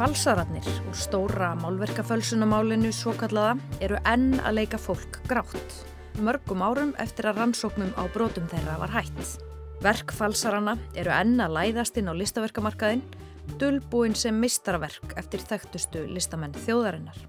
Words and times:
Falsararnir 0.00 0.64
úr 0.88 0.96
stóra 0.96 1.50
málverkafölsunamálinu 1.60 2.88
svo 2.88 3.12
kallaða 3.20 3.58
eru 3.84 3.98
enn 4.08 4.38
að 4.40 4.54
leika 4.56 4.78
fólk 4.80 5.18
grátt. 5.28 5.74
Mörgum 6.24 6.62
árum 6.64 6.94
eftir 7.04 7.28
að 7.28 7.42
rannsóknum 7.42 7.90
á 8.00 8.08
brotum 8.14 8.46
þeirra 8.48 8.78
var 8.80 8.94
hætt. 8.94 9.34
Verk 9.84 10.14
falsarana 10.16 10.78
eru 10.96 11.12
enn 11.12 11.36
að 11.44 11.52
læðast 11.58 12.00
inn 12.00 12.08
á 12.08 12.16
listaverkamarkaðin, 12.16 13.04
dölbúin 13.60 14.16
sem 14.16 14.40
mistaraverk 14.40 15.12
eftir 15.20 15.44
þekktustu 15.52 16.06
listamenn 16.08 16.56
þjóðarinnar. 16.64 17.20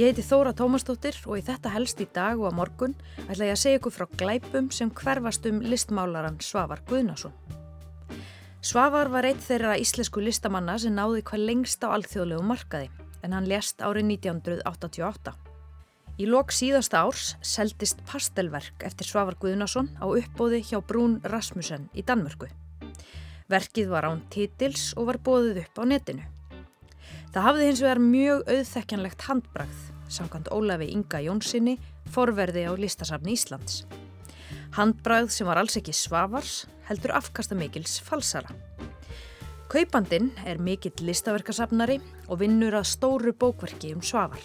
Ég 0.00 0.08
heiti 0.08 0.24
Þóra 0.24 0.56
Tómasdóttir 0.56 1.20
og 1.28 1.42
í 1.42 1.44
þetta 1.44 1.74
helst 1.76 2.00
í 2.00 2.08
dag 2.08 2.40
og 2.40 2.56
á 2.56 2.56
morgun 2.56 2.96
ætla 3.26 3.50
ég 3.50 3.52
að 3.52 3.62
segja 3.66 3.82
ykkur 3.82 3.98
frá 3.98 4.08
glæpum 4.16 4.72
sem 4.72 4.88
hverfast 4.96 5.44
um 5.52 5.60
listmálaran 5.60 6.40
Svavar 6.40 6.80
Guðnason. 6.88 7.36
Svavar 8.66 9.06
var 9.12 9.22
eitt 9.28 9.44
þeirra 9.46 9.76
íslensku 9.78 10.18
listamanna 10.18 10.74
sem 10.82 10.94
náði 10.96 11.20
hvað 11.28 11.42
lengst 11.46 11.84
á 11.86 11.94
alþjóðlegu 11.94 12.42
markaði 12.42 12.88
en 13.22 13.34
hann 13.36 13.44
lést 13.46 13.78
árið 13.78 14.08
1988. 14.16 15.34
Í 16.18 16.26
lok 16.26 16.50
síðasta 16.50 17.04
árs 17.06 17.28
seldist 17.46 18.00
pastelverk 18.10 18.82
eftir 18.88 19.06
Svavar 19.06 19.36
Guðnason 19.38 19.92
á 20.02 20.10
uppbóði 20.10 20.64
hjá 20.66 20.80
Brún 20.82 21.20
Rasmussen 21.22 21.84
í 21.94 22.02
Danmörku. 22.08 22.48
Verkið 23.46 23.92
var 23.92 24.08
án 24.10 24.24
titils 24.34 24.88
og 24.96 25.12
var 25.12 25.20
bóðið 25.22 25.60
upp 25.62 25.78
á 25.78 25.84
netinu. 25.86 26.24
Það 27.30 27.46
hafði 27.46 27.68
hins 27.68 27.84
vegar 27.84 28.02
mjög 28.02 28.42
auðþekkjanlegt 28.50 29.28
handbragð, 29.28 29.86
samkvæmt 30.10 30.50
Ólafi 30.50 30.90
Inga 30.90 31.22
Jónssoni, 31.22 31.76
forverði 32.10 32.66
á 32.66 32.74
listasafni 32.74 33.38
Íslands. 33.38 33.84
Handbragð 34.76 35.32
sem 35.34 35.48
var 35.48 35.60
alls 35.60 35.78
ekki 35.78 35.94
svavars, 35.96 36.66
heldur 36.88 37.14
afkasta 37.16 37.56
mikils 37.58 37.98
falsara. 38.04 38.52
Kaupandin 39.66 40.30
er 40.46 40.60
mikill 40.62 41.02
listaverkasafnari 41.08 41.96
og 42.28 42.38
vinnur 42.38 42.76
að 42.78 42.86
stóru 42.92 43.32
bókverki 43.34 43.90
um 43.96 44.04
svavar. 44.04 44.42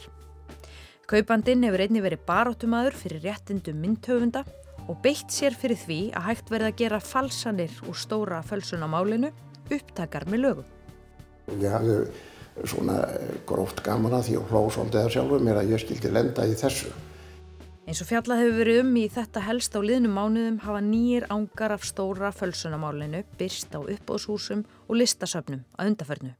Kaupandin 1.05 1.61
hefur 1.67 1.83
einni 1.83 2.01
verið 2.01 2.23
baróttumadur 2.25 2.95
fyrir 2.97 3.21
réttindum 3.27 3.77
myndhöfunda 3.83 4.45
og 4.87 4.97
beitt 5.03 5.29
sér 5.29 5.53
fyrir 5.53 5.77
því 5.77 5.99
að 6.17 6.27
hægt 6.29 6.51
verða 6.53 6.71
að 6.71 6.81
gera 6.81 6.99
falsanir 7.03 7.77
úr 7.85 7.99
stóra 7.99 8.41
fölsunamálinu 8.47 9.29
upptakar 9.71 10.25
með 10.31 10.45
lögum. 10.45 10.69
Ég 11.61 11.69
hafði 11.69 11.99
svona 12.67 12.97
gróft 13.47 13.83
gaman 13.85 14.17
að 14.17 14.29
því 14.29 14.37
og 14.41 14.51
hlóð 14.51 14.69
svolítið 14.75 15.03
að 15.03 15.13
sjálfur 15.15 15.45
mér 15.45 15.61
að 15.61 15.73
ég 15.75 15.83
skildi 15.83 16.11
lenda 16.11 16.47
í 16.47 16.57
þessu. 16.57 16.91
Eins 17.89 17.97
og 18.03 18.11
fjallað 18.11 18.43
hefur 18.43 18.57
verið 18.59 18.79
um 18.83 18.89
í 19.01 19.03
þetta 19.09 19.41
helst 19.41 19.73
á 19.73 19.81
liðnum 19.81 20.13
mánuðum 20.13 20.59
hafa 20.61 20.81
nýjir 20.85 21.23
ángar 21.33 21.73
af 21.73 21.87
stóra 21.89 22.29
fölsunamálinu 22.29 23.23
byrst 23.39 23.73
á 23.73 23.81
uppbóðshúsum 23.81 24.61
og 24.85 24.99
listasöfnum 25.01 25.63
að 25.81 25.89
undaförnu. 25.89 26.35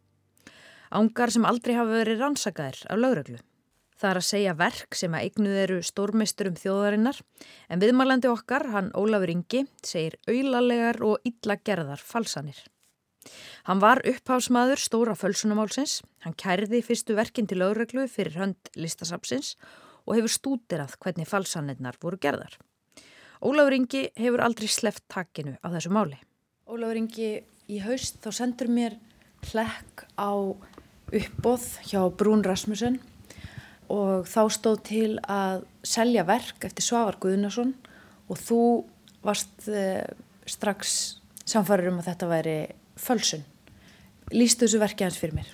Ángar 0.94 1.33
sem 1.33 1.48
aldrei 1.50 1.73
hafa 1.80 1.98
verið 2.03 2.22
rannsakaðir 2.22 2.83
af 2.86 3.02
lögreglu. 3.02 3.42
Það 3.98 4.09
er 4.11 4.22
að 4.22 4.28
segja 4.30 4.56
verk 4.61 5.02
sem 5.02 5.17
að 5.17 5.25
eignuð 5.25 5.58
eru 5.64 5.81
stórmeisturum 5.89 6.61
þjóðarinnar 6.61 7.22
en 7.73 7.81
viðmælandi 7.81 8.30
okkar, 8.30 8.70
hann 8.70 8.94
Ólafur 8.94 9.33
Ingi, 9.33 9.66
segir 9.81 10.22
auðlalegar 10.30 11.02
og 11.02 11.26
illa 11.26 11.58
gerðar 11.58 12.05
falsanir. 12.05 12.61
Hann 13.66 13.81
var 13.81 14.02
upphásmaður 14.05 14.81
stóra 14.81 15.17
fölsunamálsins, 15.17 16.03
hann 16.22 16.38
kærði 16.38 16.86
fyrstu 16.86 17.17
verkin 17.17 17.50
til 17.50 17.61
lögreglu 17.61 18.08
fyrir 18.09 18.38
hönd 18.38 18.76
listasapsins 18.78 19.55
og 19.58 19.91
hefur 20.10 20.34
stútirað 20.34 20.98
hvernig 21.02 21.30
falsanirnar 21.30 22.00
voru 22.02 22.20
gerðar. 22.22 22.58
Ólafur 23.42 23.74
Ingi 23.78 24.04
hefur 24.18 24.44
aldrei 24.46 24.70
sleft 24.70 25.08
takinu 25.10 25.56
á 25.62 25.68
þessu 25.74 25.94
máli. 25.94 26.20
Ólafur 26.70 27.00
Ingi, 27.00 27.32
í 27.70 27.80
haust 27.82 28.20
þá 28.22 28.30
sendur 28.42 28.70
mér 28.70 28.98
hlekk 29.52 30.06
á 30.17 30.32
uppbóð 31.11 31.66
hjá 31.90 32.02
Brún 32.16 32.44
Rasmussen 32.45 33.00
og 33.92 34.28
þá 34.30 34.42
stóð 34.54 34.84
til 34.88 35.10
að 35.28 35.66
selja 35.84 36.23
verk 36.28 36.67
eftir 36.67 36.86
Svavar 36.86 37.17
Guðnason 37.22 37.73
og 38.32 38.40
þú 38.40 38.61
varst 39.26 39.67
uh, 39.67 40.06
strax 40.48 41.17
samfarið 41.44 41.92
um 41.92 42.00
að 42.02 42.11
þetta 42.11 42.30
væri 42.30 42.56
fölsun. 43.00 43.44
Lýstu 44.32 44.66
þessu 44.66 44.80
verki 44.82 45.06
hans 45.06 45.20
fyrir 45.20 45.42
mér? 45.42 45.50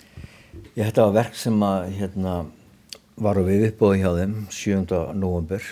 Ég, 0.75 0.85
þetta 0.85 1.07
var 1.07 1.15
verk 1.15 1.37
sem 1.39 1.63
að 1.65 1.87
hérna, 1.97 2.35
var 3.17 3.39
við 3.41 3.71
uppbóði 3.71 4.03
hjá 4.03 4.11
þeim 4.13 4.33
7. 4.53 4.97
november 5.17 5.63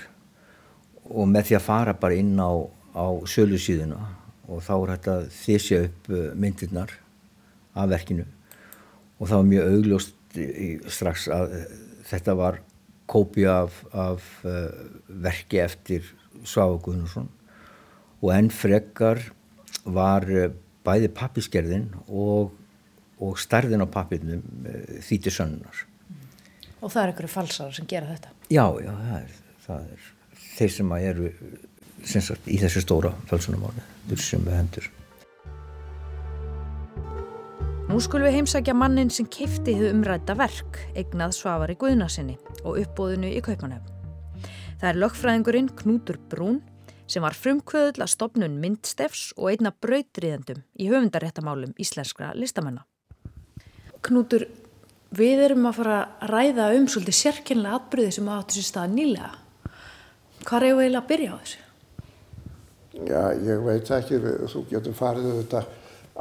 og 1.05 1.27
með 1.29 1.49
því 1.49 1.57
að 1.59 1.65
fara 1.67 1.93
bara 2.01 2.17
inn 2.17 2.33
á, 2.41 2.49
á 2.97 3.05
sölu 3.29 3.59
síðuna 3.61 3.99
og 4.49 4.63
þá 4.65 4.73
er 4.75 4.93
þetta 4.95 5.15
þysja 5.35 5.81
upp 5.85 6.09
uh, 6.09 6.23
myndirnar 6.33 6.95
af 7.77 7.91
verkinu 7.93 8.25
og 9.19 9.29
það 9.29 9.37
var 9.37 9.49
mjög 9.51 9.75
augljóst 9.75 10.39
strax 10.97 11.29
að 11.31 11.55
uh, 11.59 11.63
þetta 12.09 12.37
var 12.41 12.59
kópi 13.05 13.45
af, 13.49 13.77
af 13.93 14.25
uh, 14.49 14.69
verki 15.05 15.61
eftir 15.61 16.09
Svafa 16.41 16.81
Guðnarsson 16.81 17.29
og 18.25 18.29
enn 18.33 18.49
frekar 18.49 19.21
var 19.85 20.25
bæði 20.85 21.13
pappiskerðin 21.13 21.91
og, 22.09 22.55
og 23.21 23.37
starðin 23.37 23.85
á 23.85 23.87
pappinum 23.89 24.41
þýtti 25.05 25.33
sönnunar 25.33 25.85
Og 26.85 26.91
það 26.93 27.01
er 27.01 27.11
einhverju 27.11 27.31
falsar 27.33 27.71
sem 27.73 27.87
gera 27.89 28.11
þetta? 28.11 28.33
Já, 28.53 28.65
já, 28.77 28.91
það 28.93 29.15
er, 29.17 29.39
það 29.65 29.87
er 29.95 30.11
þeir 30.55 30.75
sem 30.75 30.93
eru 30.99 31.31
sagt, 32.05 32.45
í 32.45 32.59
þessu 32.61 32.83
stóra 32.83 33.11
falsunamáli, 33.29 33.81
sem 34.21 34.43
við 34.45 34.59
hendur. 34.59 34.91
Nú 37.85 37.99
skulum 38.01 38.25
við 38.25 38.39
heimsækja 38.39 38.73
mannin 38.77 39.11
sem 39.13 39.27
keipti 39.29 39.75
þau 39.77 39.91
umræta 39.91 40.35
verk, 40.37 40.79
eignað 40.97 41.35
Svavari 41.37 41.75
Guðnarsinni 41.79 42.37
og 42.63 42.79
uppbóðinu 42.81 43.29
í 43.29 43.41
Kaupanöfn. 43.45 43.91
Það 44.81 44.87
er 44.89 44.99
lögfræðingurinn 45.01 45.69
Knútur 45.77 46.17
Brún 46.29 46.59
sem 47.09 47.23
var 47.23 47.37
frumkvöðul 47.37 48.01
að 48.01 48.11
stopnun 48.11 48.57
myndstefs 48.61 49.29
og 49.37 49.51
einna 49.53 49.71
brautriðendum 49.71 50.63
í 50.81 50.89
höfundaréttamálum 50.89 51.75
íslenskra 51.81 52.31
listamanna. 52.37 52.83
Knútur, 54.05 54.47
Við 55.13 55.43
erum 55.45 55.67
að 55.69 55.75
fara 55.77 55.97
að 56.01 56.07
ræða 56.31 56.65
um 56.75 56.85
svolítið 56.89 57.17
sérkynlega 57.19 57.77
atbyrði 57.77 58.11
sem 58.15 58.29
áttu 58.33 58.53
sér 58.57 58.65
stað 58.65 58.95
nýlega. 58.95 59.31
Hvað 60.45 60.57
er 60.57 60.65
eiginlega 60.65 61.01
að 61.01 61.09
byrja 61.11 61.29
á 61.29 61.37
þessu? 61.41 61.59
Já, 63.05 63.21
ég 63.45 63.57
veit 63.65 63.91
ekki. 63.91 64.15
Þú 64.49 64.59
getur 64.71 64.93
farið 64.97 65.25
þetta 65.41 65.61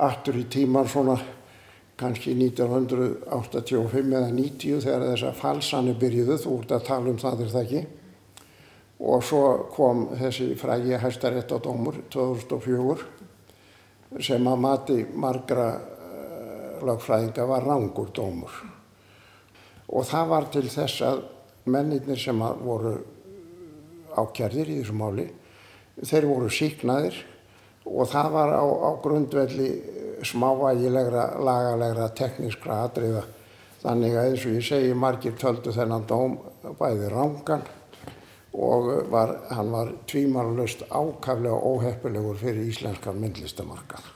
aftur 0.05 0.35
í 0.39 0.45
tíman 0.51 0.89
svona 0.91 1.17
kannski 1.99 2.31
1985 2.37 4.15
eða 4.19 4.31
90 4.35 4.85
þegar 4.85 5.09
þessar 5.13 5.35
falsani 5.39 5.95
byrjuðu. 5.99 6.37
Þú 6.45 6.51
ert 6.61 6.71
að 6.77 6.87
tala 6.91 7.07
um 7.15 7.21
það 7.23 7.37
er 7.47 7.51
það 7.55 7.65
ekki. 7.65 7.83
Og 9.05 9.21
svo 9.27 9.45
kom 9.75 9.99
þessi 10.19 10.47
frægi 10.59 10.95
hæstaréttadómur 11.03 11.97
2004 12.13 12.99
sem 14.23 14.47
að 14.47 14.63
mati 14.63 14.99
margra 15.19 15.69
lagfræðinga 16.85 17.45
var 17.49 17.63
rángur 17.67 18.09
dómur 18.15 18.74
og 19.95 20.07
það 20.09 20.31
var 20.33 20.49
til 20.53 20.67
þess 20.71 21.05
að 21.07 21.23
mennirnir 21.71 22.21
sem 22.21 22.43
voru 22.65 22.97
ákjærðir 24.15 24.73
í 24.73 24.81
þessu 24.81 24.97
máli 24.99 25.29
þeir 26.03 26.27
voru 26.29 26.51
síknaðir 26.53 27.21
og 27.85 28.09
það 28.11 28.31
var 28.35 28.55
á, 28.59 28.65
á 28.65 28.91
grundvelli 29.05 29.71
smávægilegra, 30.25 31.25
lagalegra, 31.45 32.09
teknískra 32.17 32.83
atriða 32.89 33.25
þannig 33.85 34.17
að 34.17 34.29
eins 34.31 34.45
og 34.49 34.59
ég 34.59 34.67
segi 34.69 34.93
margir 34.97 35.35
töldu 35.41 35.73
þennan 35.75 36.07
dóm 36.09 36.39
bæði 36.79 37.11
rángan 37.13 37.65
og 38.55 38.91
var, 39.11 39.35
hann 39.51 39.73
var 39.75 39.91
tvímarlust 40.09 40.87
ákaflega 40.89 41.57
óheppilegur 41.59 42.39
fyrir 42.39 42.69
íslenskan 42.71 43.19
myndlistamarkað. 43.19 44.07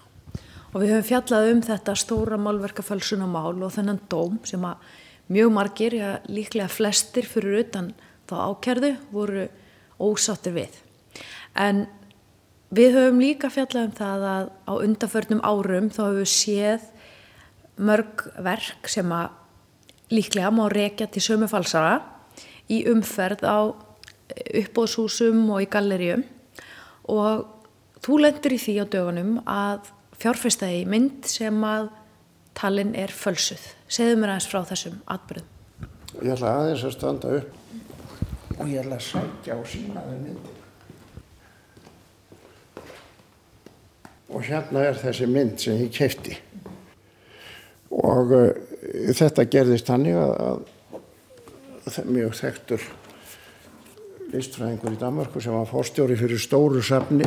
Og 0.73 0.83
við 0.83 0.93
höfum 0.95 1.09
fjallað 1.09 1.51
um 1.53 1.63
þetta 1.65 1.95
stóra 1.99 2.39
málverkafölsunamál 2.41 3.57
og 3.67 3.75
þennan 3.75 4.01
dóm 4.13 4.39
sem 4.47 4.65
að 4.69 4.85
mjög 5.29 5.53
margir, 5.53 5.95
já 5.95 6.21
líklega 6.29 6.69
flestir 6.73 7.27
fyrir 7.29 7.63
utan 7.65 7.93
þá 8.29 8.35
ákerðu 8.53 8.93
voru 9.13 9.49
ósáttir 10.01 10.55
við. 10.57 10.79
En 11.57 11.87
við 12.75 12.97
höfum 12.97 13.21
líka 13.23 13.51
fjallað 13.53 13.89
um 13.89 13.97
það 13.99 14.25
að 14.33 14.49
á 14.69 14.73
undanförnum 14.77 15.45
árum 15.45 15.91
þá 15.93 16.01
höfum 16.05 16.21
við 16.21 16.33
séð 16.33 16.89
mörg 17.79 18.25
verk 18.43 18.91
sem 18.91 19.13
að 19.15 19.37
líklega 20.13 20.51
má 20.55 20.65
rekja 20.73 21.09
til 21.13 21.23
sömu 21.25 21.49
falsara 21.51 22.01
í 22.73 22.83
umferð 22.91 23.45
á 23.45 23.59
uppbóðshúsum 24.63 25.47
og 25.53 25.65
í 25.65 25.71
gallerjum 25.71 26.25
og 27.09 27.47
þú 28.05 28.19
lendur 28.25 28.55
í 28.55 28.61
því 28.61 28.75
á 28.83 28.87
dögunum 28.93 29.39
að 29.49 29.89
fjárfestæði 30.21 30.85
mynd 30.91 31.29
sem 31.29 31.65
að 31.65 31.91
talin 32.59 32.95
er 32.99 33.13
fölsuð. 33.15 33.63
Segðu 33.89 34.19
mér 34.19 34.35
aðeins 34.35 34.51
frá 34.51 34.63
þessum 34.67 34.99
atbyrðum. 35.15 35.55
Ég 36.19 36.33
ætla 36.35 36.55
aðeins 36.59 36.85
að 36.89 36.95
standa 36.97 37.35
upp 37.39 38.59
og 38.59 38.71
ég 38.73 38.81
ætla 38.83 38.99
að 38.99 39.05
sækja 39.07 39.59
á 39.59 39.61
sínaðu 39.71 40.17
myndin. 40.25 40.57
Og 44.29 44.45
hérna 44.45 44.83
er 44.85 44.99
þessi 44.99 45.29
mynd 45.31 45.63
sem 45.63 45.79
ég 45.79 45.93
kefti. 45.95 46.35
Og 47.95 48.35
uh, 48.35 48.51
þetta 49.17 49.47
gerðist 49.49 49.89
hannig 49.93 50.19
að, 50.19 50.67
að 51.89 52.11
mjög 52.11 52.35
þekktur 52.43 52.89
listfræðingur 54.29 54.93
í 54.93 55.01
Danmarku 55.01 55.41
sem 55.41 55.55
var 55.57 55.71
fórstjóri 55.71 56.19
fyrir 56.21 56.43
stóru 56.43 56.83
safni 56.85 57.25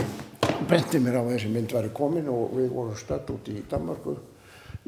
benti 0.70 1.00
mér 1.02 1.18
á 1.18 1.22
að 1.24 1.32
þessi 1.34 1.50
mynd 1.56 1.74
væri 1.74 1.90
komin 1.98 2.28
og 2.30 2.52
við 2.60 2.68
vorum 2.76 3.00
stödd 3.00 3.32
út 3.34 3.50
í 3.50 3.64
Danmarku 3.72 4.14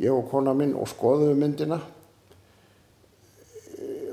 ég 0.01 0.13
og 0.13 0.29
kona 0.31 0.53
minn 0.57 0.73
og 0.77 0.89
skoðuðu 0.89 1.35
myndina 1.37 1.79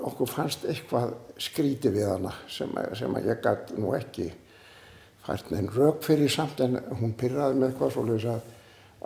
okkur 0.06 0.30
fannst 0.30 0.64
eitthvað 0.68 1.12
skríti 1.40 1.92
við 1.92 2.08
hana 2.08 2.32
sem, 2.48 2.70
sem 2.96 3.16
að 3.16 3.28
ég 3.30 3.42
gæti 3.44 3.80
nú 3.80 3.92
ekki 3.96 4.30
fært 5.24 5.50
neinn 5.52 5.68
rauk 5.72 6.02
fyrir 6.04 6.32
samt 6.32 6.62
en 6.64 6.78
hún 7.00 7.12
pyrraði 7.18 7.58
með 7.58 7.70
eitthvað 7.70 7.94
svo 7.96 8.06
að, 8.34 8.40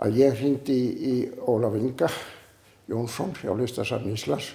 að 0.03 0.19
ég 0.21 0.39
hindi 0.43 0.77
í, 0.77 0.87
í 1.11 1.15
Ólaf 1.51 1.75
Inga 1.79 2.09
Jónsson 2.91 3.35
hjá 3.41 3.51
Listasafn 3.57 4.13
Íslands 4.13 4.53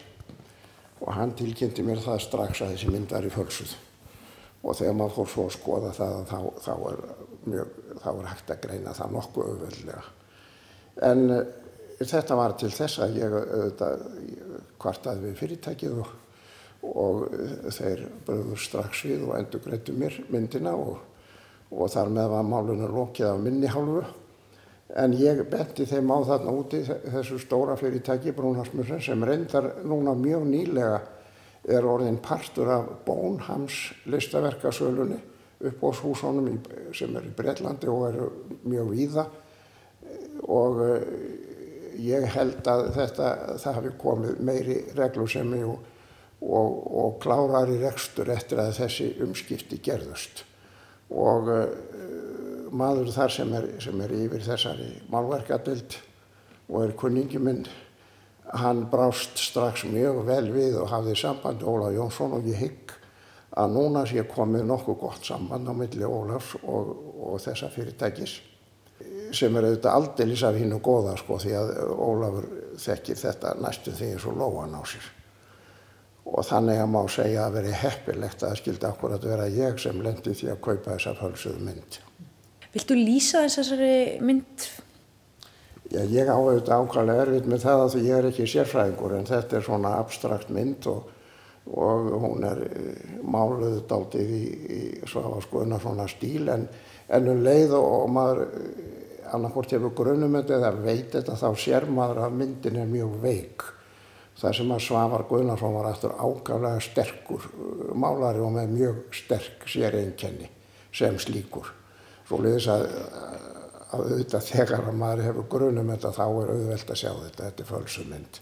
og 1.01 1.15
hann 1.17 1.33
tilkynnti 1.37 1.85
mér 1.85 2.03
það 2.05 2.25
strax 2.27 2.65
að 2.65 2.75
þessi 2.75 2.93
mynd 2.93 3.13
var 3.13 3.27
í 3.27 3.33
fölsuð 3.33 3.77
og 4.61 4.77
þegar 4.77 4.97
maður 4.97 5.17
fór 5.17 5.31
svo 5.33 5.47
að 5.49 5.55
skoða 5.57 5.93
það 5.97 6.17
þá, 6.29 6.39
þá, 6.65 6.73
er, 6.91 6.99
mjög, 7.49 7.77
þá 8.03 8.09
er 8.11 8.29
hægt 8.29 8.53
að 8.53 8.63
greina 8.67 8.97
það 8.97 9.15
nokkuð 9.17 9.47
auðveldlega. 9.47 10.03
En 11.09 11.23
uh, 11.33 11.39
þetta 12.09 12.37
var 12.39 12.57
til 12.57 12.71
þess 12.73 13.03
að 13.05 13.19
ég 13.21 13.35
auðvitað 13.37 14.05
kvartaði 14.81 15.27
við 15.27 15.35
fyrirtækið 15.37 15.99
og, 16.01 16.13
og 16.89 17.27
uh, 17.27 17.69
þeir 17.77 18.07
bröður 18.25 18.63
strax 18.65 19.05
við 19.05 19.27
og 19.27 19.37
endur 19.37 19.65
greitu 19.67 19.97
mér 19.97 20.17
myndina 20.33 20.73
og, 20.81 21.03
og 21.71 21.93
þar 21.93 22.13
með 22.17 22.33
var 22.33 22.49
málunum 22.49 22.97
lókið 22.97 23.29
af 23.29 23.43
minni 23.45 23.69
hálfu. 23.69 24.05
En 24.99 25.13
ég 25.15 25.45
benti 25.53 25.85
þeim 25.87 26.09
á 26.11 26.19
þarna 26.27 26.55
úti 26.57 26.81
þessu 26.89 27.37
stóra 27.39 27.77
fyrirtæki 27.79 28.33
Brúnarsmursen 28.35 29.05
sem 29.05 29.23
reyndar 29.23 29.69
núna 29.85 30.17
mjög 30.19 30.49
nýlega 30.49 30.97
er 31.69 31.85
orðin 31.85 32.19
partur 32.25 32.73
af 32.73 32.89
Bónhams 33.05 33.91
listaverkasölunni 34.09 35.21
upp 35.69 35.85
á 35.85 35.89
húsónum 36.01 36.57
sem 36.97 37.13
er 37.17 37.29
í 37.29 37.37
Breitlandi 37.37 37.93
og 37.93 38.09
eru 38.09 38.33
mjög 38.65 38.91
víða 38.97 39.29
og 40.49 40.81
eh, 40.87 41.50
ég 42.01 42.27
held 42.35 42.69
að 42.71 42.87
þetta, 42.97 43.31
það 43.63 43.79
hafi 43.79 43.95
komið 44.01 44.43
meiri 44.47 44.77
reglusemi 44.97 45.63
og, 45.67 45.89
og, 46.41 46.79
og 47.03 47.19
klárari 47.23 47.79
rekstur 47.83 48.31
eftir 48.33 48.63
að 48.63 48.77
þessi 48.81 49.11
umskipti 49.25 49.81
gerðust. 49.85 50.45
Og 51.11 51.51
uh, 51.51 51.67
maður 52.71 53.11
þar 53.15 53.35
sem 53.35 53.55
er, 53.59 53.69
sem 53.83 54.03
er 54.05 54.15
yfir 54.15 54.45
þessari 54.47 54.91
málverkadild 55.11 55.99
og 56.71 56.85
er 56.85 56.97
kunningi 56.99 57.41
minn 57.43 57.65
hann 58.61 58.87
brást 58.91 59.39
strax 59.39 59.85
mjög 59.87 60.25
vel 60.27 60.47
við 60.55 60.79
og 60.81 60.91
hafði 60.91 61.17
samband 61.19 61.63
Óla 61.67 61.91
Jónsson 61.95 62.35
og 62.39 62.47
ég 62.51 62.59
hygg 62.65 62.95
að 63.61 63.75
núna 63.75 64.05
sé 64.07 64.23
komið 64.31 64.67
nokkuð 64.67 64.99
gott 65.01 65.27
samband 65.27 65.71
á 65.71 65.75
milli 65.75 66.07
Ólafs 66.07 66.57
og, 66.63 66.95
og 67.31 67.43
þessa 67.43 67.71
fyrirtækis 67.75 68.39
sem 69.37 69.57
er 69.57 69.69
auðvitað 69.69 69.97
aldeilis 69.97 70.45
af 70.47 70.59
hinn 70.59 70.75
og 70.77 70.83
goða 70.85 71.15
sko 71.21 71.39
því 71.43 71.55
að 71.61 71.73
Ólafur 71.95 72.51
þekkir 72.81 73.19
þetta 73.21 73.55
næstu 73.61 73.95
því 73.97 74.13
eins 74.15 74.29
og 74.29 74.39
lóan 74.41 74.77
á 74.77 74.83
sér 74.89 75.09
og 76.31 76.45
þannig 76.47 76.79
að 76.79 76.93
má 76.93 77.01
segja 77.11 77.47
að 77.47 77.57
veri 77.57 77.73
heppilegt 77.75 78.43
að 78.43 78.53
það 78.53 78.61
skildi 78.61 78.87
akkurat 78.87 79.25
vera 79.27 79.49
ég 79.51 79.81
sem 79.83 80.03
lendi 80.05 80.35
því 80.37 80.53
að 80.53 80.61
kaupa 80.67 80.93
þessa 80.93 81.15
fölsuðu 81.19 81.65
mynd. 81.65 81.99
Viltu 82.71 82.95
lýsa 82.99 83.47
þessari 83.49 83.95
mynd 84.23 84.69
Já, 85.91 86.05
ég 86.07 86.29
á 86.31 86.39
auðvitað 86.39 86.85
ákvæmlega 86.85 87.23
erfitt 87.25 87.47
með 87.51 87.65
það 87.65 87.81
að 87.83 87.95
ég 88.07 88.13
er 88.15 88.27
ekki 88.29 88.45
sérfræðingur 88.47 89.15
en 89.17 89.25
þetta 89.27 89.57
er 89.59 89.65
svona 89.67 89.95
abstrakt 89.99 90.53
mynd 90.55 90.87
og, 90.87 91.09
og 91.67 92.13
hún 92.23 92.47
er 92.47 92.61
eh, 92.69 93.17
máluð 93.27 93.81
dáltið 93.91 94.31
í, 94.37 94.45
í 94.71 94.81
svona 95.11 95.41
skoðuna 95.43 95.81
svona 95.83 96.07
stíl 96.13 96.47
en 96.55 96.69
ennum 97.11 97.43
leið 97.43 97.75
og, 97.81 97.89
og 97.97 98.13
maður 98.15 98.45
eh, 98.47 99.00
annarkort 99.37 99.75
hefur 99.75 99.95
grunum 99.97 100.39
eða 100.41 100.73
veit 100.77 101.13
þetta 101.15 101.37
þá 101.39 101.49
sér 101.59 101.89
maður 101.91 102.25
að 102.27 102.39
myndin 102.41 102.81
er 102.83 102.91
mjög 102.91 103.19
veik. 103.23 103.67
Það 104.41 104.57
sem 104.57 104.71
að 104.73 104.85
Svavar 104.87 105.27
Guðnarsson 105.29 105.75
var 105.77 105.91
eftir 105.91 106.15
ákvæmlega 106.17 106.85
sterkur 106.85 107.49
eh, 107.51 107.91
málari 107.93 108.41
og 108.41 108.55
með 108.55 108.77
mjög 108.77 109.03
sterk 109.15 109.69
sér 109.69 109.99
einkenni 110.01 110.49
sem 110.97 111.19
slíkur. 111.21 111.69
Svo 112.29 112.39
leiðis 112.41 112.71
að 112.71 112.87
að 113.91 114.05
auðvitað 114.07 114.47
þegar 114.47 114.85
að 114.87 114.99
maður 115.01 115.25
hefur 115.27 115.47
grunum 115.51 115.91
þetta 115.95 116.13
þá 116.15 116.25
er 116.27 116.53
auðvelt 116.55 116.93
að 116.93 117.01
sjá 117.01 117.11
þetta, 117.11 117.47
þetta 117.47 117.65
er 117.65 117.71
fölsumynd. 117.71 118.41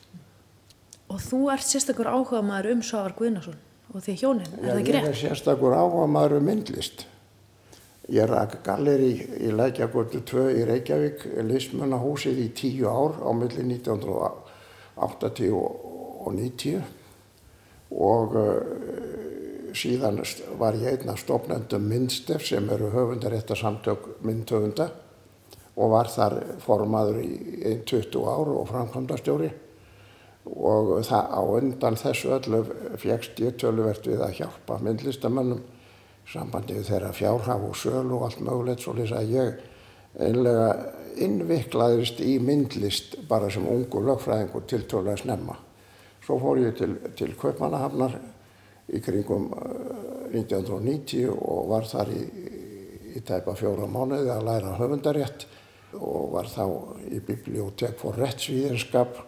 Og 1.09 1.23
þú 1.25 1.41
ert 1.55 1.65
sérstakur 1.65 2.11
áhuga 2.11 2.43
maður 2.45 2.75
um 2.75 2.83
Svavar 2.85 3.15
Guðnarsson 3.17 3.57
og 3.89 4.03
því 4.05 4.17
hjónin, 4.21 4.51
er 4.59 4.67
Já, 4.67 4.73
það 4.75 4.81
rétt? 4.83 4.99
Ég 4.99 5.09
er 5.09 5.21
sérstakur 5.23 5.77
áhuga 5.77 6.09
maður 6.13 6.37
um 6.39 6.49
myndlist. 6.51 7.07
Ég 8.09 8.25
rak 8.25 8.63
galleri 8.65 9.11
í 9.45 9.51
Lækjagöldu 9.53 10.23
2 10.25 10.49
í 10.57 10.63
Reykjavík, 10.65 11.27
listmannahúsið 11.45 12.39
í 12.41 12.47
tíu 12.57 12.89
ár 12.89 13.19
á 13.21 13.37
milli 13.37 13.61
1980 13.61 15.53
og 15.53 16.33
90 16.33 16.81
og 17.93 18.33
uh, 18.41 18.65
síðan 19.77 20.23
var 20.57 20.81
ég 20.81 20.89
einna 20.97 21.21
stofnendum 21.21 21.85
myndstef 21.85 22.49
sem 22.49 22.65
eru 22.73 22.89
höfundaréttarsamtök 22.97 24.09
myndhöfunda 24.25 24.89
og 25.77 25.93
var 25.93 26.09
þar 26.09 26.41
formaður 26.65 27.21
í 27.21 27.77
20 27.85 28.25
ár 28.25 28.49
og 28.57 28.69
framkvæmdastjóri. 28.73 29.51
Og 30.49 31.05
það 31.05 31.25
á 31.29 31.41
undan 31.45 31.97
þessu 32.01 32.33
öllu 32.39 32.65
fjækst 32.97 33.37
ég 33.45 33.61
töluvert 33.61 34.09
við 34.09 34.25
að 34.25 34.39
hjálpa 34.41 34.81
myndlistamönnum 34.81 35.61
sambandið 36.33 36.85
þeirra 36.89 37.13
fjárhaf 37.17 37.67
og 37.71 37.77
söl 37.77 38.07
og 38.13 38.27
allt 38.27 38.41
mögulegt 38.45 38.85
svo 38.85 38.95
lýsa 38.97 39.23
að 39.23 39.35
ég 39.37 39.61
einlega 40.19 40.69
innviklaðist 41.19 42.21
í 42.23 42.39
myndlist 42.43 43.17
bara 43.29 43.51
sem 43.51 43.67
ungu 43.69 44.03
lögfræðingur 44.05 44.67
tiltölulega 44.69 45.23
snemma. 45.23 45.57
Svo 46.25 46.39
fór 46.43 46.61
ég 46.63 46.77
til, 46.79 46.97
til 47.17 47.33
Kaupmannahafnar 47.39 48.19
í 48.93 49.01
kringum 49.05 49.49
1990 50.33 51.31
og 51.33 51.71
var 51.73 51.89
þar 51.89 52.13
í, 52.13 52.23
í 53.17 53.23
tæpa 53.25 53.57
fjóra 53.57 53.89
mánuði 53.91 54.31
að 54.33 54.47
læra 54.49 54.77
höfundarétt 54.81 55.49
og 55.97 56.35
var 56.35 56.51
þá 56.53 56.65
í 57.09 57.21
bibliotek 57.25 57.97
for 58.01 58.19
réttsvíðinskap 58.21 59.23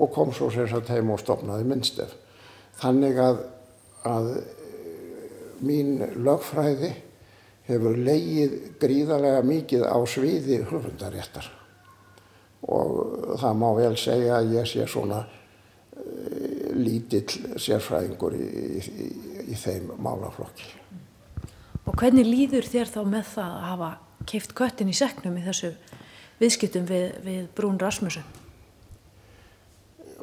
og 0.00 0.12
kom 0.14 0.32
svo 0.34 0.50
sem 0.50 0.66
sagt 0.70 0.90
heim 0.90 1.12
og 1.12 1.20
stopnaði 1.22 1.68
myndstef. 1.70 2.16
Þannig 2.80 3.20
að, 3.20 3.42
að 4.08 4.30
mín 5.64 5.98
lögfræði 6.24 6.92
hefur 7.68 7.98
leigið 7.98 8.56
gríðarlega 8.82 9.42
mikið 9.46 9.86
á 9.86 9.98
sviði 10.08 10.62
höfundaréttar 10.70 11.50
og 12.70 13.38
það 13.40 13.60
má 13.60 13.68
vel 13.78 13.94
segja 13.98 14.40
að 14.40 14.54
ég 14.58 14.68
sé 14.68 14.86
svona 14.90 15.22
uh, 15.24 16.74
lítill 16.76 17.56
sérfræðingur 17.56 18.36
í, 18.36 18.48
í, 18.80 19.08
í 19.48 19.56
þeim 19.56 19.94
málaflokki. 20.02 20.68
Og 21.88 21.96
hvernig 21.96 22.28
líður 22.28 22.68
þér 22.68 22.92
þá 22.92 23.00
með 23.08 23.32
það 23.32 23.54
að 23.56 23.66
hafa 23.70 23.90
keift 24.28 24.54
köttin 24.58 24.92
í 24.92 24.96
seknum 24.96 25.38
í 25.40 25.46
þessu 25.46 25.72
viðskiptum 26.40 26.86
við, 26.88 27.06
við 27.24 27.48
Brún 27.56 27.80
Rasmussen? 27.80 28.26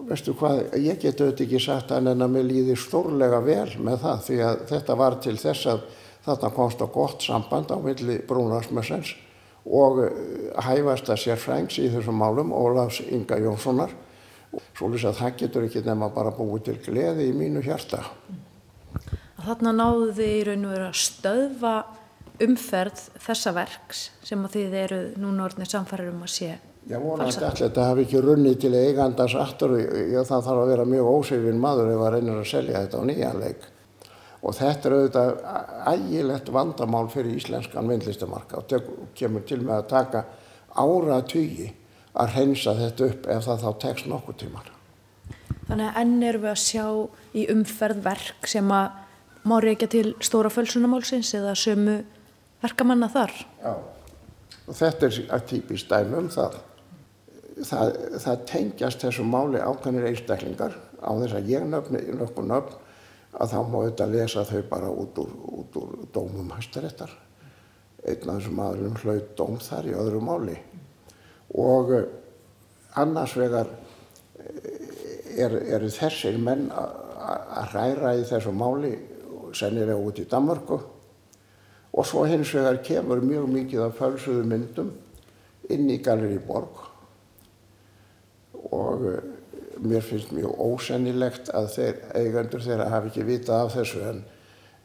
Veistu 0.07 0.31
hvað, 0.39 0.61
ég 0.79 0.99
get 1.01 1.19
auðvitað 1.19 1.43
ekki 1.43 1.59
sagt 1.59 1.89
að 1.91 2.05
en 2.13 2.23
að 2.23 2.29
mér 2.31 2.45
líði 2.47 2.75
stórlega 2.79 3.41
vel 3.43 3.73
með 3.83 4.03
það 4.05 4.21
því 4.27 4.37
að 4.47 4.61
þetta 4.69 4.95
var 5.01 5.17
til 5.25 5.33
þess 5.41 5.69
að 5.73 5.81
þarna 6.27 6.51
komst 6.55 6.83
á 6.83 6.87
gott 6.87 7.25
samband 7.25 7.73
á 7.75 7.77
milli 7.83 8.15
Brún 8.27 8.53
Rasmussens 8.53 9.11
og 9.67 9.99
eh, 10.05 10.13
hæfasta 10.63 11.17
sérfrængs 11.19 11.79
í 11.83 11.89
þessum 11.91 12.21
málum, 12.21 12.53
Ólafs 12.55 13.01
Inga 13.03 13.35
Jónssonar. 13.43 13.91
Svo 14.77 14.87
lýs 14.93 15.03
að 15.03 15.19
það 15.19 15.35
getur 15.41 15.67
ekki 15.67 15.83
nema 15.83 16.07
bara 16.15 16.31
búið 16.31 16.69
til 16.69 16.77
gleði 16.87 17.27
í 17.27 17.35
mínu 17.35 17.65
hjarta. 17.65 18.05
Þarna 19.43 19.75
náðu 19.75 20.13
þið 20.15 20.31
í 20.37 20.45
raun 20.47 20.65
og 20.69 20.73
veru 20.77 20.87
að 20.87 21.01
stöðva 21.03 21.75
umferð 22.47 23.03
þessa 23.27 23.53
verks 23.59 24.07
sem 24.23 24.47
að 24.47 24.55
þið 24.55 24.79
eru 24.85 25.03
núna 25.19 25.49
orðinir 25.49 25.71
samfærir 25.73 26.13
um 26.13 26.23
að 26.23 26.33
sé 26.37 26.55
Já, 26.87 26.99
vonandi 27.03 27.35
allir 27.43 27.57
þetta 27.59 27.85
hafi 27.89 28.03
ekki 28.05 28.19
runnið 28.23 28.53
til 28.63 28.75
eigandars 28.79 29.33
aftur 29.35 29.73
og 29.75 30.27
það 30.29 30.45
þarf 30.45 30.61
að 30.61 30.69
vera 30.71 30.85
mjög 30.87 31.09
ósefin 31.11 31.57
maður 31.59 31.89
ef 31.91 32.03
að 32.05 32.13
reynir 32.15 32.37
að 32.39 32.47
selja 32.47 32.83
þetta 32.85 33.01
á 33.03 33.07
nýjanleik. 33.09 33.65
Og 34.47 34.55
þetta 34.55 34.87
er 34.87 34.95
auðvitað 34.95 35.31
ægilegt 35.91 36.51
vandamál 36.55 37.09
fyrir 37.11 37.35
íslenskan 37.35 37.89
myndlistamarka 37.89 38.61
og 38.61 39.11
kemur 39.17 39.43
til 39.49 39.59
með 39.65 39.81
að 39.81 39.89
taka 39.91 40.21
ára 40.77 41.17
tugi 41.27 41.67
að 42.17 42.37
reynsa 42.37 42.75
þetta 42.77 43.09
upp 43.11 43.27
ef 43.35 43.49
það 43.49 43.65
þá 43.65 43.69
tekst 43.83 44.07
nokkuð 44.07 44.39
tímar. 44.45 44.71
Þannig 45.67 45.89
að 45.89 45.99
enn 46.03 46.23
erum 46.23 46.45
við 46.45 46.53
að 46.53 46.63
sjá 46.63 46.85
í 47.35 47.43
umferð 47.51 47.99
verk 48.05 48.47
sem 48.47 48.71
að 48.71 49.03
má 49.47 49.57
reykja 49.63 49.91
til 49.91 50.05
stóra 50.23 50.51
fölsunamálsins 50.53 51.33
eða 51.35 51.57
sömu 51.59 51.99
verkamanna 52.63 53.11
þar. 53.11 53.35
Já, 53.59 53.75
og 54.63 54.79
þetta 54.79 55.11
er 55.11 55.45
típist 55.51 55.91
dæmi 55.91 56.21
um 56.23 56.31
það. 56.31 56.61
Það, 57.65 57.95
það 58.23 58.43
tengjast 58.51 59.05
þessu 59.05 59.25
máli 59.27 59.61
ákveðnir 59.61 60.09
einstaklingar 60.11 60.75
á 61.01 61.11
þess 61.21 61.37
að 61.37 61.49
ég 61.53 61.65
nöfni 61.69 62.03
nöfn 62.17 62.53
að 63.37 63.53
þá 63.53 63.57
má 63.69 63.79
þetta 63.85 64.09
lesa 64.11 64.45
þau 64.47 64.61
bara 64.69 64.89
út 64.89 65.19
úr, 65.21 65.33
út 65.61 65.77
úr 65.77 65.95
dómum 66.13 66.53
hæstaréttar. 66.55 67.11
Einn 68.07 68.29
af 68.29 68.39
þessum 68.39 68.61
aðlum 68.63 68.97
hlaut 69.01 69.33
dóm 69.37 69.57
þar 69.61 69.89
í 69.89 69.95
öðru 69.97 70.21
máli. 70.23 70.55
Og 71.57 71.91
eh, 71.97 72.07
annars 72.97 73.35
vegar 73.37 73.69
eh, 74.41 75.43
eru 75.45 75.61
er 75.61 75.85
þessir 75.93 76.39
menn 76.41 76.69
að 76.73 77.73
hræra 77.73 78.15
í 78.17 78.25
þessu 78.25 78.53
máli 78.55 78.95
sennilega 79.57 79.97
út 79.99 80.19
í 80.21 80.27
Danmörku 80.29 80.77
og 81.97 82.05
svo 82.05 82.25
hins 82.29 82.51
vegar 82.55 82.79
kemur 82.85 83.21
mjög 83.25 83.47
mikið 83.51 83.85
af 83.85 83.97
fölsuðu 83.99 84.45
myndum 84.47 84.91
inn 85.73 85.89
í 85.91 85.99
Galeri 86.03 86.39
Borg 86.43 86.96
og 88.75 89.05
eh, 89.09 89.19
mér 89.83 90.05
finnst 90.05 90.33
mjög 90.35 90.55
ósennilegt 90.59 91.51
að 91.55 91.69
þeir 91.75 91.99
eigandur 92.17 92.63
þeirra 92.63 92.89
hafi 92.91 93.11
ekki 93.11 93.27
vitað 93.27 93.65
af 93.65 93.75
þessu 93.75 94.03
en, 94.09 94.23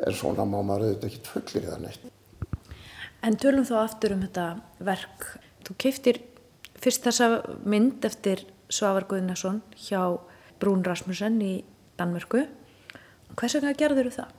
en 0.06 0.16
svona 0.16 0.46
má 0.48 0.58
maður 0.60 0.90
auðvitað 0.90 1.08
ekki 1.10 1.22
fullir 1.30 1.68
það 1.70 1.86
neitt. 1.86 2.10
En 3.22 3.38
tölum 3.38 3.66
þá 3.66 3.76
aftur 3.84 4.16
um 4.16 4.24
þetta 4.24 4.46
verk. 4.82 5.26
Þú 5.62 5.78
keiftir 5.84 6.18
fyrst 6.82 7.06
þessa 7.06 7.28
mynd 7.62 8.04
eftir 8.08 8.44
Svavar 8.72 9.06
Guðnason 9.10 9.60
hjá 9.78 10.18
Brún 10.58 10.82
Rasmussen 10.86 11.38
í 11.44 11.54
Danmörku. 11.98 12.46
Hvers 13.38 13.56
vegna 13.58 13.76
gerður 13.78 14.10
þú 14.10 14.16
það? 14.16 14.38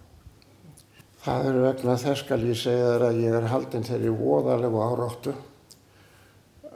Það 1.23 1.45
eru 1.49 1.63
vegna 1.63 1.95
þess 2.01 2.25
skal 2.25 2.41
ég 2.43 2.59
segja 2.59 2.91
þér 2.93 3.05
að 3.07 3.19
ég 3.23 3.35
er 3.37 3.49
haldinn 3.53 3.85
þeirri 3.87 4.11
voðalegu 4.19 4.81
áráttu 4.83 5.33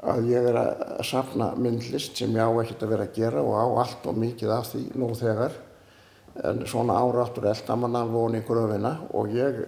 að 0.04 0.28
ég 0.32 0.50
er 0.52 0.58
að 0.60 0.84
safna 1.08 1.54
myndlist 1.58 2.20
sem 2.20 2.36
ég 2.36 2.44
á 2.44 2.52
ekkert 2.62 2.84
að 2.86 2.94
vera 2.94 3.08
að 3.08 3.18
gera 3.18 3.44
og 3.44 3.56
á 3.58 3.66
allt 3.84 4.06
og 4.10 4.20
mikið 4.22 4.54
af 4.54 4.70
því 4.72 4.84
nú 5.00 5.10
þegar. 5.18 5.58
En 6.48 6.62
svona 6.70 7.00
áráttur 7.02 7.48
eldamann 7.50 7.98
alveg 7.98 8.22
onni 8.22 8.44
í 8.44 8.46
gröfina 8.46 8.94
og 9.18 9.34
ég 9.34 9.64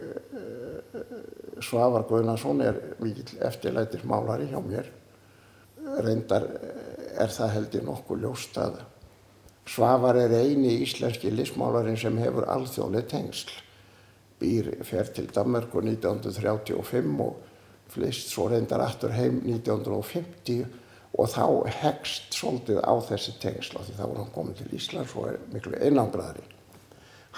Svavar 1.65 2.05
Guðnason 2.07 2.61
er 2.63 2.77
mikið 3.03 3.39
eftirlætir 3.45 4.05
málari 4.07 4.47
hjá 4.51 4.59
mér. 4.63 4.87
Reyndar 5.99 6.45
er 7.19 7.33
það 7.33 7.53
heldur 7.55 7.85
nokkuð 7.89 8.23
ljóst 8.23 8.57
að 8.61 8.79
Svavar 9.69 10.17
er 10.17 10.31
eini 10.33 10.79
íslenski 10.81 11.29
listmálarin 11.29 11.97
sem 11.99 12.15
hefur 12.17 12.47
alþjóðlega 12.49 13.09
tengsl. 13.11 13.51
Býr 14.41 14.71
fer 14.87 15.11
til 15.13 15.27
Danmarku 15.29 15.83
1935 15.83 17.19
og 17.21 17.35
flist 17.89 18.29
svo 18.33 18.47
reyndar 18.51 18.83
aftur 18.85 19.13
heim 19.15 19.41
1950 19.45 20.65
og 21.17 21.31
þá 21.33 21.45
hegst 21.81 22.35
svolítið 22.37 22.81
á 22.85 22.93
þessi 23.09 23.35
tengsla 23.41 23.83
því 23.85 23.97
þá 23.97 24.05
er 24.05 24.19
hann 24.21 24.31
komið 24.35 24.61
til 24.61 24.77
Íslands 24.77 25.15
og 25.17 25.27
er 25.31 25.39
miklu 25.53 25.75
einangraðri. 25.81 26.45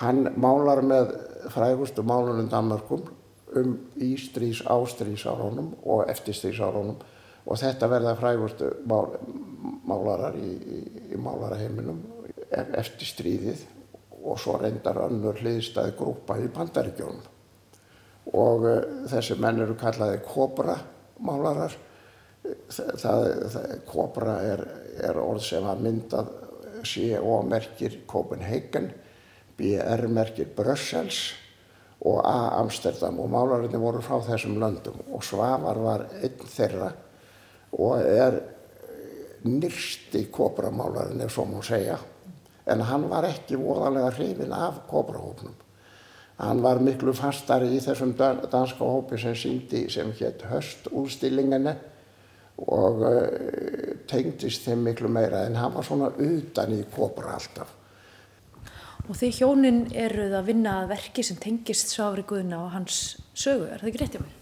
Hann 0.01 0.27
málar 0.39 0.83
með 0.85 1.15
frægustu 1.53 2.03
málunum 2.03 2.49
Danmarkum 2.51 3.07
um 3.55 3.73
ístrís 3.99 4.61
ástrísárunum 4.63 5.73
og 5.83 6.07
eftirstrísárunum 6.11 7.01
og 7.45 7.59
þetta 7.59 7.89
verða 7.91 8.15
frægustu 8.19 8.69
mál, 8.87 9.11
málarar 9.87 10.37
í, 10.39 10.51
í, 10.51 10.79
í 11.11 11.19
málaraheiminum 11.19 11.99
eftir 12.51 13.07
stríðið 13.09 13.65
og 14.21 14.39
svo 14.39 14.57
reyndar 14.61 14.99
önnur 15.07 15.39
hliðstæði 15.41 15.95
grúpa 15.97 16.37
í 16.39 16.49
bandaríkjónum 16.53 17.27
og 18.29 18.67
uh, 18.67 18.81
þessi 19.11 19.37
menn 19.41 19.63
eru 19.63 19.77
kallaði 19.79 20.21
kobra 20.25 20.77
málarar 21.21 21.73
það, 22.41 22.95
það, 23.01 23.73
kobra 23.89 24.37
er, 24.45 24.63
er 25.09 25.19
orð 25.21 25.43
sem 25.45 25.67
að 25.67 25.83
myndað 25.85 26.31
C.O. 26.87 27.41
merkir 27.45 27.99
Copenhagen 28.09 28.89
B.R. 29.57 30.07
merkir 30.09 30.49
Brussels 30.55 31.35
og 32.01 32.23
A. 32.25 32.57
Amsterdam 32.57 33.19
og 33.21 33.29
málararnir 33.29 33.81
voru 33.81 34.01
frá 34.01 34.17
þessum 34.25 34.57
löndum 34.61 35.03
og 35.13 35.21
Svavar 35.25 35.77
var 35.81 36.07
einn 36.17 36.47
þeirra 36.49 36.89
og 37.77 38.01
er 38.01 38.39
nýrsti 39.45 40.27
kobramálarinn 40.33 41.21
ef 41.25 41.33
svo 41.33 41.45
má 41.49 41.61
segja 41.65 41.97
en 42.69 42.81
hann 42.85 43.07
var 43.09 43.25
ekki 43.29 43.59
voðalega 43.59 44.11
hrifin 44.17 44.53
af 44.53 44.83
kobrahópnum 44.89 45.53
Hann 46.41 46.61
var 46.63 46.79
miklu 46.81 47.13
fastari 47.13 47.69
í 47.69 47.81
þessum 47.83 48.15
danska 48.17 48.81
hópi 48.81 49.19
sem 49.21 49.35
síndi 49.37 49.83
sem 49.93 50.09
hétt 50.17 50.41
höstúðstillinginni 50.49 51.75
og 52.65 53.03
uh, 53.05 53.27
tengdist 54.09 54.65
þeim 54.65 54.87
miklu 54.87 55.09
meira 55.13 55.45
en 55.45 55.59
hann 55.59 55.75
var 55.75 55.85
svona 55.85 56.09
utan 56.17 56.73
í 56.73 56.81
kópra 56.93 57.35
alltaf. 57.37 57.77
Og 59.09 59.17
því 59.17 59.29
hjónin 59.37 59.81
eruð 59.97 60.33
að 60.37 60.49
vinna 60.51 60.75
að 60.81 60.93
verki 60.95 61.25
sem 61.25 61.37
tengist 61.41 61.93
Sáfri 61.93 62.23
Guðna 62.27 62.63
og 62.65 62.73
hans 62.75 62.99
sögu, 63.33 63.67
er 63.67 63.81
það 63.81 63.91
ekki 63.91 64.01
rétt 64.01 64.17
hjá 64.17 64.23
mér? 64.23 64.37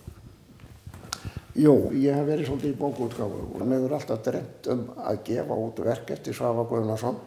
Jú, 1.59 1.73
ég 1.99 2.15
hef 2.15 2.27
verið 2.27 2.47
svolítið 2.47 2.71
í 2.71 2.79
bókútgáfu 2.79 3.39
og 3.49 3.63
mér 3.63 3.81
hefur 3.81 3.97
alltaf 3.97 4.23
dremt 4.23 4.71
um 4.71 4.85
að 5.03 5.21
gefa 5.27 5.59
út 5.63 5.83
verk 5.83 6.11
eftir 6.15 6.37
Sáfa 6.37 6.63
Guðnason 6.69 7.19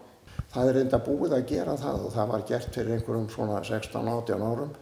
Það 0.53 0.69
er 0.69 0.79
enda 0.83 0.99
búið 1.01 1.33
að 1.33 1.47
gera 1.49 1.75
það 1.81 2.03
og 2.07 2.11
það 2.13 2.33
var 2.35 2.43
gert 2.51 2.75
fyrir 2.77 2.97
einhverjum 2.99 3.29
svona 3.33 3.61
16-18 3.65 4.43
árum. 4.45 4.75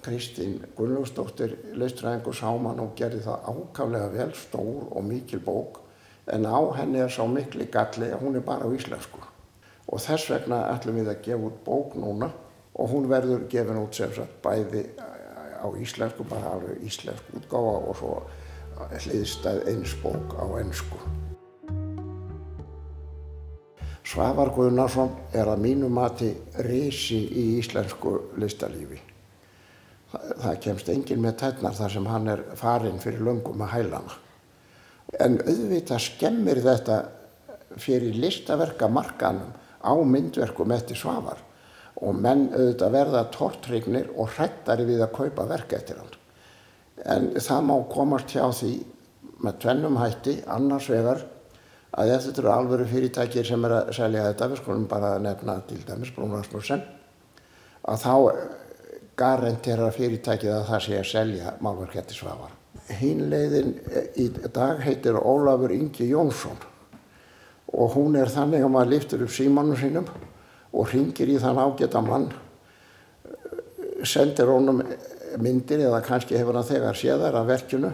Kristín 0.00 0.54
Gunnlaugsdóttir 0.78 1.58
listræðingur 1.76 2.38
sáman 2.38 2.80
og 2.80 2.94
gerði 2.96 3.20
það 3.26 3.50
ákaflega 3.52 4.08
vel, 4.14 4.30
stór 4.32 4.88
og 4.88 5.04
mikil 5.04 5.42
bók 5.44 5.82
en 6.32 6.48
á 6.48 6.60
henni 6.78 7.02
er 7.04 7.12
sá 7.12 7.26
mikli 7.28 7.68
galli 7.68 8.08
að 8.08 8.24
hún 8.24 8.40
er 8.40 8.46
bara 8.48 8.64
á 8.64 8.72
íslensku. 8.72 9.20
Og 9.92 10.00
þess 10.00 10.32
vegna 10.32 10.64
ætlum 10.72 11.02
við 11.02 11.12
að 11.12 11.22
gefa 11.28 11.50
út 11.50 11.62
bók 11.68 11.96
núna 12.00 12.32
og 12.72 12.92
hún 12.94 13.12
verður 13.12 13.44
gefin 13.52 13.84
út 13.84 13.96
sem 14.00 14.12
sagt 14.16 14.40
bæði 14.40 14.86
á 15.60 15.68
íslensku, 15.76 16.24
bara 16.24 16.56
alveg 16.56 16.80
íslensk 16.88 17.34
útgáfa 17.36 17.80
og 17.84 17.96
svo 18.00 18.20
hliðstæð 19.04 19.66
eins 19.68 19.98
bók 20.00 20.38
á 20.40 20.48
ennsku. 20.64 21.19
Svavar 24.10 24.48
Guðnarsson 24.50 25.12
er 25.38 25.46
að 25.46 25.60
mínu 25.62 25.88
mati 25.92 26.32
reysi 26.66 27.20
í 27.30 27.44
íslensku 27.60 28.16
listalífi. 28.42 28.98
Það, 30.10 30.56
kemst 30.64 30.90
engin 30.90 31.22
með 31.22 31.36
tætnar 31.44 31.76
þar 31.78 31.92
sem 31.94 32.08
hann 32.10 32.26
er 32.32 32.42
farinn 32.58 32.98
fyrir 32.98 33.22
löngum 33.22 33.62
að 33.62 33.76
hælana. 33.76 34.16
En 35.22 35.38
auðvitað 35.44 36.02
skemmir 36.08 36.62
þetta 36.64 36.98
fyrir 37.78 38.18
listaverka 38.18 38.90
markanum 38.90 39.52
á 39.78 39.94
myndverkum 39.94 40.74
eftir 40.74 40.98
Svavar 40.98 41.38
og 42.00 42.18
menn 42.18 42.48
auðvitað 42.50 42.96
verða 42.96 43.24
tortrygnir 43.30 44.10
og 44.16 44.32
hrættari 44.34 44.88
við 44.90 45.04
að 45.06 45.14
kaupa 45.20 45.46
verk 45.52 45.76
eftir 45.78 46.02
hann. 46.02 46.16
En 47.06 47.30
það 47.38 47.66
má 47.68 47.76
komast 47.94 48.34
hjá 48.34 48.48
því 48.50 48.72
með 49.46 49.62
tvennum 49.62 50.02
hætti 50.02 50.40
annars 50.50 50.90
vegar 50.90 51.22
að 51.90 52.14
ef 52.14 52.24
þetta 52.26 52.42
eru 52.42 52.52
alvöru 52.54 52.86
fyrirtækir 52.90 53.46
sem 53.46 53.64
er 53.66 53.76
að 53.80 53.92
selja 53.96 54.28
þetta, 54.28 54.48
við 54.52 54.62
skulum 54.62 54.86
bara 54.90 55.12
nefna 55.22 55.58
til 55.68 55.80
dæmis 55.86 56.12
Brún 56.14 56.34
Rasmussen, 56.36 56.82
að 57.82 58.04
þá 58.04 58.14
garantera 59.20 59.90
fyrirtækið 59.94 60.54
að 60.54 60.66
það 60.70 60.82
sé 60.86 60.98
að 60.98 61.08
selja 61.10 61.54
málverketti 61.64 62.16
svafar. 62.16 62.54
Hínleiðin 63.00 63.74
í 64.18 64.28
dag 64.54 64.80
heitir 64.84 65.18
Ólafur 65.18 65.72
Ingi 65.74 66.08
Jónsson 66.10 66.58
og 67.70 67.94
hún 67.94 68.16
er 68.18 68.30
þannig 68.30 68.64
að 68.66 68.72
maður 68.74 68.92
liftur 68.94 69.24
upp 69.26 69.34
símanu 69.34 69.76
sínum 69.78 70.06
og 70.70 70.90
ringir 70.90 71.30
í 71.30 71.38
þann 71.42 71.58
ágæta 71.58 72.02
mann, 72.02 72.28
sendir 74.06 74.50
honum 74.50 74.82
myndir 75.42 75.84
eða 75.86 76.00
kannski 76.02 76.38
hefur 76.38 76.58
hann 76.58 76.66
þegar 76.66 76.98
séðar 76.98 77.38
af 77.38 77.46
verkinu. 77.50 77.92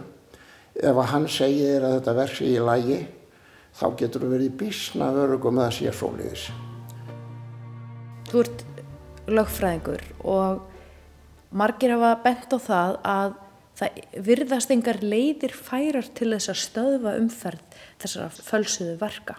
Ef 0.76 0.98
hann 1.10 1.28
segir 1.32 1.84
að 1.84 1.98
þetta 1.98 2.16
verk 2.16 2.36
sé 2.36 2.48
í 2.52 2.60
lægi 2.60 2.98
þá 3.76 3.86
getur 4.00 4.24
þú 4.24 4.30
verið 4.32 4.54
bísna 4.60 5.10
örugum 5.24 5.60
að 5.60 5.68
það 5.68 5.76
sé 5.78 5.92
svoleiðis. 5.98 6.44
Þú 8.26 8.42
ert 8.42 8.64
lögfræðingur 9.26 10.06
og 10.26 10.62
margir 11.56 11.94
hafa 11.94 12.14
bent 12.24 12.56
á 12.56 12.58
það 12.62 12.96
að 13.06 13.34
það 13.76 13.98
virðast 14.24 14.72
engar 14.72 15.02
leiðir 15.04 15.52
færar 15.52 16.08
til 16.16 16.30
þess 16.32 16.52
að 16.52 16.62
stöðva 16.62 17.16
umferð 17.20 17.76
þessara 18.00 18.30
fölsuðu 18.32 18.96
verka. 19.00 19.36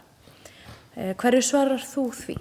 Eh, 0.94 1.14
hverju 1.18 1.44
svarar 1.46 1.82
þú 1.82 2.08
því? 2.14 2.38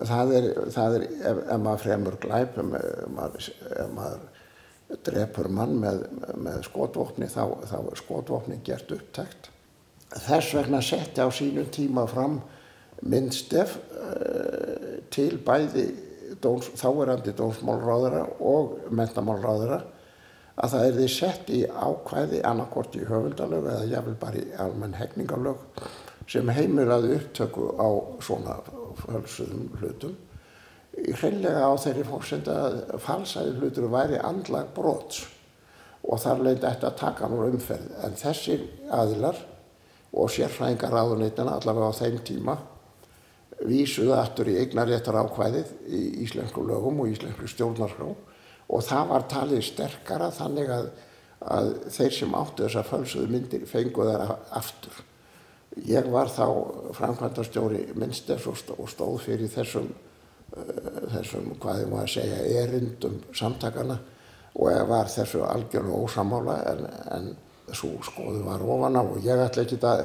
Það 0.00 0.34
er, 0.38 0.44
það 0.72 0.96
er 0.96 1.02
ef, 1.04 1.40
ef 1.44 1.58
maður 1.60 1.82
fremur 1.82 2.16
glæp, 2.22 2.60
ef 2.62 3.08
maður, 3.12 3.48
ef 3.82 3.90
maður 3.96 5.00
drefur 5.06 5.48
mann 5.52 5.74
með, 5.82 6.04
með 6.40 6.62
skotvopni, 6.70 7.28
þá, 7.30 7.42
þá 7.68 7.76
er 7.82 8.00
skotvopni 8.00 8.62
gert 8.66 8.94
upptækt 8.94 9.50
þess 10.10 10.54
vegna 10.58 10.80
setti 10.82 11.22
á 11.22 11.28
sínum 11.30 11.68
tíma 11.72 12.06
fram 12.10 12.40
myndstef 13.06 13.76
uh, 13.78 15.00
til 15.12 15.38
bæði 15.44 15.86
dóns, 16.42 16.70
þáverandi 16.78 17.34
dónsmálráðara 17.36 18.24
og 18.40 18.92
mentamálráðara 18.94 19.80
að 20.60 20.74
það 20.74 20.86
er 20.86 20.96
því 20.98 21.08
sett 21.14 21.50
í 21.54 21.60
ákvæði 21.64 22.42
annarkort 22.46 22.96
í 22.98 23.04
höfundalög 23.08 23.68
eða 23.72 23.88
jáfnvel 23.94 24.16
bara 24.20 24.40
í 24.40 24.48
almenn 24.60 24.96
hegningalög 24.98 25.62
sem 26.30 26.50
heimilaði 26.52 27.14
upptöku 27.16 27.70
á 27.80 27.88
svona 28.22 28.58
fölsuðum 29.00 29.70
hlutum. 29.80 30.16
Hreinlega 30.90 31.64
á 31.64 31.72
þeirri 31.80 32.04
fórsenda 32.06 32.56
að 32.66 32.98
falsaði 33.02 33.54
hlutur 33.58 33.88
væri 33.90 34.20
andlag 34.20 34.72
brots 34.76 35.24
og 36.04 36.20
þar 36.22 36.44
leiti 36.44 36.68
eftir 36.68 36.90
að 36.90 37.00
taka 37.00 37.30
nú 37.30 37.40
umferð. 37.46 37.88
En 38.04 38.16
þessir 38.18 38.66
aðilar 38.92 39.38
og 40.12 40.32
sérfræðingar 40.34 40.96
áðunitana 40.96 41.56
allavega 41.58 41.90
á 41.90 42.00
þeim 42.00 42.18
tíma 42.26 42.56
vísuðu 43.60 44.14
aftur 44.16 44.48
í 44.50 44.56
eignaréttar 44.62 45.18
ákvæðið 45.20 45.72
í 45.86 46.00
íslensku 46.24 46.64
lögum 46.66 47.02
og 47.04 47.12
íslensku 47.12 47.48
stjórnarskró 47.50 48.10
og 48.70 48.84
það 48.86 49.12
var 49.12 49.28
talið 49.30 49.64
sterkara 49.66 50.30
þannig 50.34 50.72
að, 50.74 50.90
að 51.40 51.72
þeir 51.92 52.16
sem 52.16 52.36
áttu 52.38 52.66
þessar 52.66 52.88
fölsuðu 52.88 53.30
myndir 53.30 53.66
fenguð 53.68 54.12
þar 54.12 54.36
aftur. 54.58 55.02
Ég 55.86 56.06
var 56.10 56.30
þá 56.32 56.46
framkvæmdarstjóri 56.96 57.90
minnstess 57.98 58.48
og 58.48 58.88
stóð 58.90 59.20
fyrir 59.26 59.52
þessum 59.52 59.90
Eh, 60.50 61.02
þessum, 61.12 61.52
hvað 61.62 61.84
ég 61.84 61.90
má 61.92 62.00
að 62.02 62.08
segja, 62.16 62.38
erindum 62.58 63.20
samtakana 63.38 64.00
og 64.56 64.72
ég 64.72 64.88
var 64.90 65.06
þessu 65.12 65.44
algjörlega 65.46 66.00
ósamála 66.02 66.56
en, 66.72 66.80
en 67.14 67.28
svo 67.76 67.92
skoðu 68.04 68.42
var 68.46 68.62
ofan 68.64 68.98
á 68.98 69.02
og 69.02 69.18
ég 69.24 69.42
ætla 69.44 69.64
ekki 69.64 69.78
að, 69.86 70.04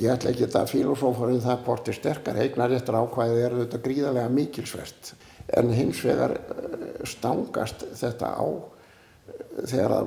ég 0.00 0.10
ætla 0.12 0.32
ekki 0.32 0.48
að 0.48 0.70
filosófarinn 0.72 1.42
það 1.44 1.64
borti 1.66 1.94
sterkar 1.96 2.40
eignar 2.42 2.74
eftir 2.76 2.98
ákvæði 2.98 3.44
er 3.44 3.56
þetta 3.62 3.82
gríðarlega 3.84 4.34
mikilsvert. 4.34 5.14
En 5.54 5.72
hins 5.76 6.00
vegar 6.04 6.36
eh, 6.38 7.02
stangast 7.08 7.86
þetta 8.00 8.32
á 8.34 8.46
eh, 8.48 9.64
þegar 9.70 9.98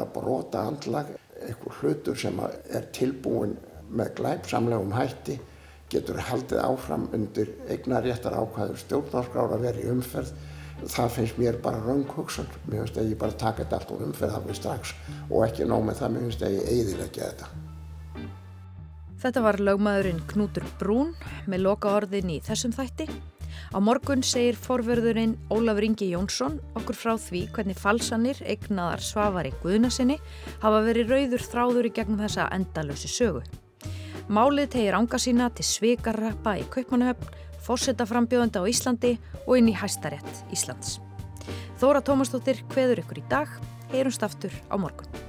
að, 0.00 0.06
brota 0.14 0.66
andlag 0.68 1.12
einhver 1.44 1.80
hlutur 1.80 2.18
sem 2.18 2.38
er 2.44 2.88
tilbúin 2.94 3.56
með 3.94 4.14
glæpsamlegum 4.20 4.94
hætti 4.96 5.38
getur 5.92 6.18
haldið 6.30 6.62
áfram 6.64 7.08
undir 7.14 7.52
eignaréttar 7.70 8.34
ákvæður 8.38 8.80
stjórnarskrára 8.80 9.58
verið 9.60 9.90
umferð 9.92 10.32
það 10.90 11.12
finnst 11.16 11.38
mér 11.40 11.60
bara 11.64 11.82
raung 11.82 12.06
hugsun 12.16 12.48
mér 12.68 12.84
finnst 12.84 12.98
að 13.00 13.12
ég 13.12 13.20
bara 13.20 13.38
taka 13.40 13.62
þetta 13.62 13.78
allt 13.80 13.92
úr 13.94 14.06
umferð 14.08 14.38
af 14.38 14.48
mig 14.48 14.58
strax 14.58 14.94
og 15.30 15.44
ekki 15.46 15.68
nóg 15.68 15.84
með 15.88 16.00
það 16.00 16.14
mér 16.14 16.26
finnst 16.28 16.44
að 16.46 16.56
ég 16.56 16.72
eiðilegja 16.72 17.30
þetta. 17.30 17.52
Þetta 19.24 19.40
var 19.40 19.56
lögmaðurinn 19.64 20.24
Knútur 20.28 20.66
Brún 20.80 21.14
með 21.48 21.62
loka 21.64 21.94
orðin 21.96 22.34
í 22.34 22.42
þessum 22.44 22.74
þætti. 22.76 23.08
Á 23.72 23.78
morgun 23.80 24.20
segir 24.26 24.58
forverðurinn 24.60 25.36
Ólafur 25.48 25.86
Ingi 25.86 26.10
Jónsson 26.10 26.58
okkur 26.76 26.98
frá 26.98 27.14
því 27.16 27.46
hvernig 27.54 27.78
falsanir 27.80 28.40
eignaðar 28.44 29.00
svavari 29.00 29.54
Guðnasinni 29.62 30.18
hafa 30.60 30.82
verið 30.84 31.14
rauður 31.14 31.46
þráður 31.46 31.88
í 31.88 31.94
gegnum 31.96 32.20
þessa 32.20 32.50
endalösi 32.52 33.08
sögu. 33.08 33.44
Málið 34.28 34.70
tegir 34.76 34.98
ánga 34.98 35.20
sína 35.20 35.50
til 35.52 35.66
svikarrappa 35.68 36.58
í 36.60 36.68
Kaupmannahöfn, 36.72 37.32
fórsetaframbjóðanda 37.64 38.62
á 38.62 38.68
Íslandi 38.68 39.16
og 39.44 39.58
inn 39.58 39.72
í 39.72 39.76
hæstarétt 39.76 40.44
Íslands. 40.54 40.98
Þóra 41.80 42.04
Tómastóttir 42.04 42.62
hveður 42.72 43.04
ykkur 43.04 43.20
í 43.20 43.28
dag, 43.30 43.50
heyrumst 43.92 44.24
aftur 44.26 44.52
á 44.68 44.76
morgun. 44.80 45.23